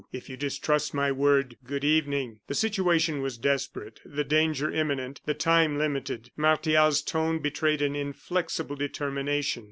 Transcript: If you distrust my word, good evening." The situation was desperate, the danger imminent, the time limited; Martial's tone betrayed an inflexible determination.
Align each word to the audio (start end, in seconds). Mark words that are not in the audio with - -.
If 0.11 0.29
you 0.29 0.35
distrust 0.35 0.95
my 0.95 1.11
word, 1.11 1.57
good 1.63 1.83
evening." 1.83 2.39
The 2.47 2.55
situation 2.55 3.21
was 3.21 3.37
desperate, 3.37 3.99
the 4.03 4.23
danger 4.23 4.71
imminent, 4.71 5.21
the 5.27 5.35
time 5.35 5.77
limited; 5.77 6.31
Martial's 6.35 7.03
tone 7.03 7.37
betrayed 7.37 7.83
an 7.83 7.95
inflexible 7.95 8.77
determination. 8.77 9.59